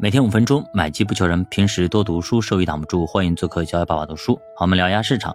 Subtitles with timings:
[0.00, 1.44] 每天五分钟，买机不求人。
[1.46, 3.04] 平时多读书，收益挡不住。
[3.04, 4.36] 欢迎做客教育爸爸读书。
[4.54, 5.34] 好，我们聊一下市场。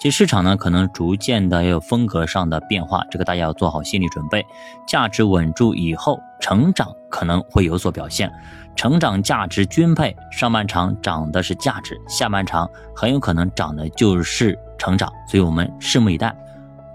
[0.00, 4.46] 其实市场呢，可能逐渐的要有风格上的变化，这个大家要做好心理准备。
[4.86, 8.32] 价值稳住以后，成长可能会有所表现。
[8.76, 15.12] 成长价值均配，上半场涨的是价值，下半场很有可能涨的就是成长。
[15.28, 16.32] 所以我们拭目以待。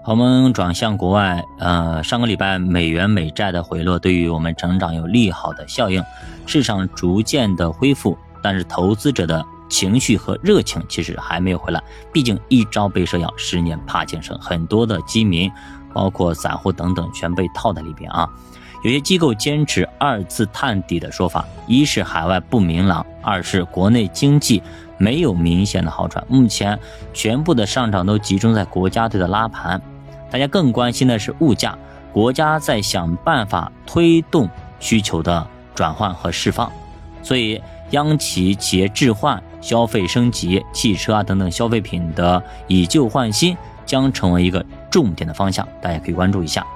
[0.06, 1.42] 我们转向国外。
[1.58, 6.04] 呃，上个礼拜美元美债的回落对于我们成长有利好的效应，
[6.44, 11.82] 市场逐渐的恢复，但是投资者的情绪和热情其实还没有回来。
[12.12, 15.50] 毕竟一朝被蛇咬，十年怕井绳，很多的基民，
[15.94, 18.28] 包括散户等等，全被套在里边啊。
[18.82, 24.62] 有些机构坚持二次探底的说法，一是海外不明朗，二是国内经济
[24.98, 26.22] 没有明显的好转。
[26.28, 26.78] 目前
[27.14, 29.80] 全部的上涨都集中在国家队的拉盘。
[30.34, 31.78] 大家更关心的是物价，
[32.12, 36.72] 国家在想办法推动需求的转换和释放，
[37.22, 46.66] 所以央企企业置换、消费升级、汽车啊等等消费品的以旧换新将成为一个重点的方向，大家可以关注一下。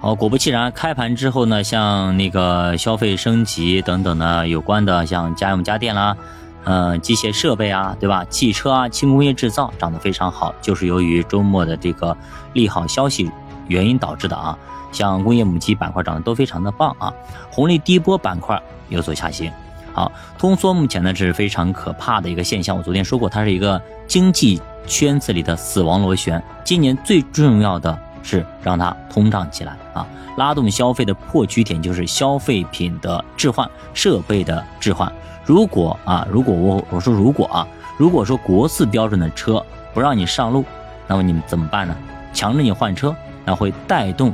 [0.00, 6.16] 好，果不其然，开盘之后呢，像那个消费升级等等的有关的，像家用家电啦。
[6.64, 8.24] 呃，机械设备啊，对吧？
[8.26, 12.16] 汽车啊，轻工业制造涨得非常好，就是由于周末的这个
[12.52, 13.30] 利好消息
[13.68, 14.56] 原因导致的啊。
[14.92, 17.12] 像工业母机板块涨得都非常的棒啊，
[17.50, 19.50] 红利低波板块有所下行。
[19.94, 26.42] 好，通缩目前呢是非常可怕的一个现象，我昨天说过，它是一个经济圈子里的死亡螺旋。
[26.62, 30.06] 今年最重要的是让它通胀起来啊，
[30.36, 35.12] 拉动消费的破局点就是消费品的置换、设备的置换。
[35.44, 37.66] 如果啊，如果我我说如果啊，
[37.98, 40.64] 如果说国四标准的车不让你上路，
[41.06, 41.96] 那么你们怎么办呢？
[42.32, 44.32] 强制你换车，那会带动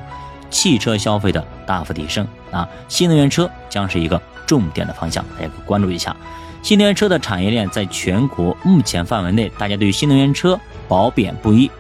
[0.50, 2.69] 汽车消费的大幅提升啊！
[2.89, 6.14] 新能源车将是一个重点的方向，大家可关注一下。
[6.62, 11.71] 新能源车的产业链在全国目前范围内，大家对于新能源车褒贬不一，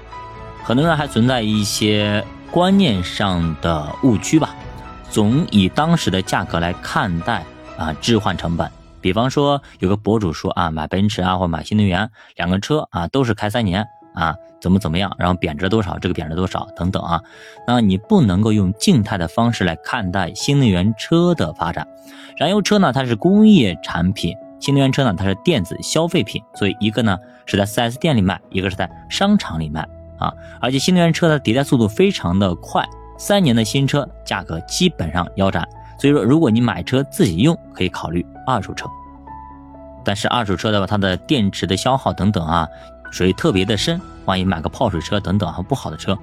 [0.68, 4.54] 很多人还存在一些观念上的误区吧。
[5.08, 7.42] 总以当时的价格来看待
[7.78, 8.70] 啊，置换成本。
[9.00, 17.22] 比方说，有个博主说啊，买奔驰啊，或买新能源，两个车啊都是开三年啊，怎么怎么样，然后贬值多少，这个贬值多少等等啊，
[17.66, 21.88] 那你不能够用静态的方式来看待新能源车的发展。
[22.36, 26.42] 燃油车呢，它是工业产品；新能源车呢，它是电子消费品。
[26.54, 30.32] 所以一个呢是在 4S 店里卖，一个是在商场里卖啊。
[30.60, 32.86] 而且新能源车的迭代速度非常的快，
[33.18, 35.66] 三年的新车价格基本上腰斩。
[36.00, 38.86] 所以说，如果你买车自己用，可以考虑二手车。
[40.04, 42.66] 但是二手车的话，它的电池的消耗等等啊，
[43.10, 46.16] 水特别的深，万一买个泡水车等等啊，不好的车，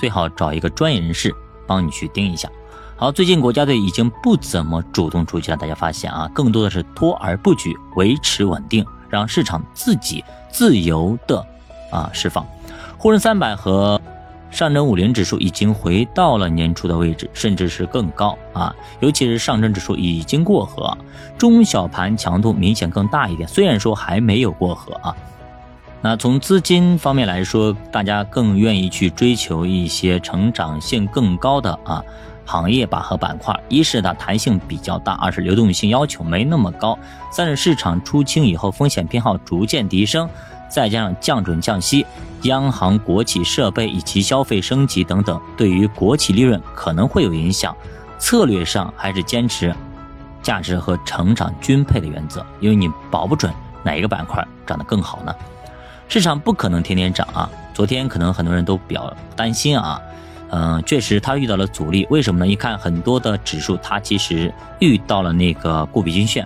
[0.00, 1.32] 最好找一个专业人士
[1.66, 2.48] 帮你去盯一下。
[2.96, 11.44] 好，最近国家队已经不怎么主动出击了，大家发现啊，更多的是拖而不举，维持稳定，让市场自己自由的
[11.92, 12.44] 啊释放。
[13.04, 14.00] 沪深三百和。
[14.50, 18.74] 上证五零指数已经回到了年初的位置，甚至是更高啊！
[19.00, 20.96] 尤其是上证指数已经过河，
[21.36, 23.46] 中小盘强度明显更大一点。
[23.46, 25.14] 虽然说还没有过河啊，
[26.00, 32.02] 那从资金方面来说，大家更愿意去追求一些成长性更高的啊
[32.46, 33.54] 行业吧和板块。
[33.68, 36.98] 一是它弹性比较大，二是流动性要求没那么高，
[37.30, 40.26] 三是市场出清以后风险偏好逐渐提升。
[40.74, 42.04] 再加上降准降息、
[42.42, 47.72] 央行国企设备以及消费升级等等，对于国企利润可能会有影响。
[48.18, 49.72] 策略上还是坚持
[50.42, 53.54] 价值和成长均配的原则，因为你保不准
[53.84, 55.32] 哪一个板块涨得更好呢？
[56.08, 57.48] 市场不可能天天涨啊！
[57.72, 60.00] 昨天可能很多人都比较担心啊，
[60.50, 62.04] 嗯，确实它遇到了阻力。
[62.10, 62.50] 为什么呢？
[62.50, 66.44] 一看很多的指数，它其实遇到了那个固比均线。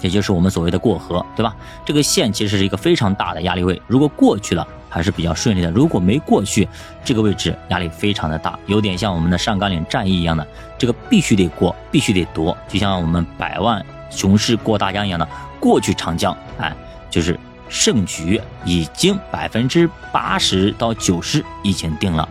[0.00, 1.54] 也就是我们所谓的过河，对吧？
[1.84, 6.68] 这个线其实是一个非常大的压力位，如果过去了还是比较顺利的；如果没过去，
[7.04, 10.46] 这个位置压力非常的大，有点像我们的上甘岭战役一样的，
[10.78, 15.28] 这个必须得过，必须得夺，就像我们百万雄师过大江一样的
[15.60, 16.74] 过去长江，哎，
[17.10, 22.28] 就是胜局已经百分之八十到九十已经定了。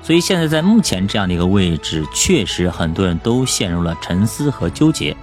[0.00, 5.14] 所以现在在目前这样的一个位置，确实很多人都陷入了沉思和纠结。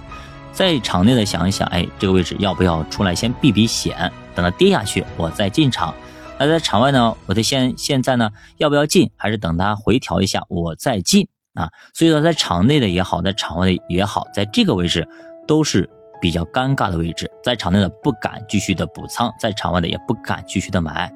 [0.56, 5.94] 在场内的想一想，哎，这个位置要不要出来先避避险，等它跌下去我再进场。
[6.38, 11.68] 那在场外呢，我得现现在呢要不要进，还是等它回调一下我再进啊？
[11.92, 15.06] 所以说，在场内的也好，在场外的也好，在这个位置
[15.46, 15.86] 都是
[16.22, 17.30] 比较尴尬的位置。
[17.44, 21.12] 在场内的不敢继续的补仓，在场外的也不敢继续的买。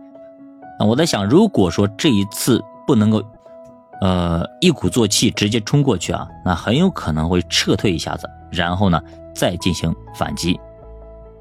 [0.79, 3.23] 那我在想，如果说这一次不能够，
[4.03, 9.01] 呃，一鼓作气直接冲过去啊，那很有可能会撤退一下子，然后呢？
[9.41, 10.61] 再进行反击。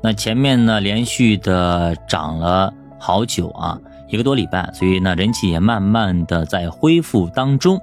[0.01, 7.77] 那前面呢连续的涨了好久啊，一个多礼拜，所以呢人气也慢慢的在恢复当中。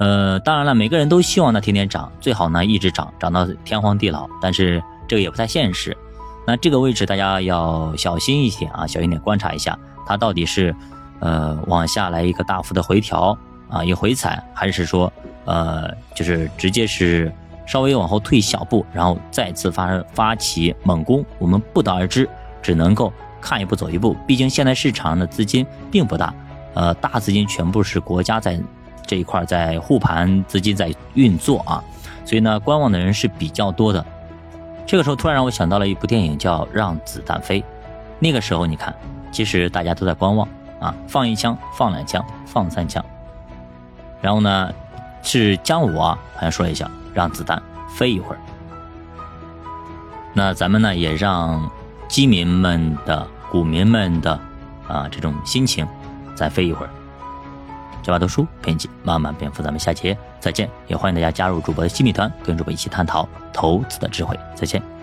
[0.00, 5.96] 呃，当然了，每个人都希望它天天涨，最好呢一直涨，涨到天荒地老，但是这个也不太现实。
[6.44, 10.74] 那这个位置大家要小心一些啊，小心点观察一下，它到底是
[11.20, 13.38] 呃往下来一个大幅的回调
[13.70, 15.12] 啊，一回踩，还是说
[15.44, 17.32] 呃就是直接是
[17.66, 22.28] 稍微往后退小步，然后再次发生发起猛攻，我们不得而知，
[22.62, 24.16] 只能够看一步走一步。
[24.26, 26.32] 毕竟现在市场的资金并不大，
[26.74, 28.58] 呃，大资金全部是国家在
[29.04, 31.82] 这一块在护盘，资金在运作啊，
[32.24, 34.04] 所以呢，观望的人是比较多的。
[34.86, 37.60] 这个时候突然让我想到了一部电影，叫《让子弹飞》。
[38.18, 38.94] 那个时候你看，
[39.32, 40.48] 其实大家都在观望
[40.78, 43.04] 啊，放一枪，放两枪，放三枪。
[44.20, 44.72] 然后呢，
[45.26, 48.38] 是将我啊，好像说了一下，让子弹飞一会儿。
[50.32, 51.70] 那咱们呢，也让
[52.08, 54.38] 基民们的、股民们的
[54.86, 55.86] 啊这种心情
[56.34, 56.90] 再飞一会儿。
[58.02, 60.70] 小把读书编辑慢慢变富，咱们下节再见。
[60.86, 64.38] 也欢迎大家加入主播的新米团，跟主播一起探讨投资的智慧。
[64.54, 64.95] 再见。